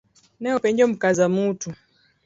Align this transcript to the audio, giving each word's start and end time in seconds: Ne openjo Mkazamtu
Ne 0.41 0.49
openjo 0.57 0.85
Mkazamtu 0.91 1.69